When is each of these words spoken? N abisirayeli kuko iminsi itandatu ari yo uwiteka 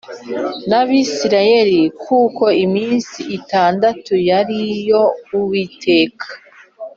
N 0.69 0.71
abisirayeli 0.81 1.79
kuko 2.03 2.43
iminsi 2.65 3.19
itandatu 3.37 4.11
ari 4.39 4.59
yo 4.89 5.03
uwiteka 5.37 6.27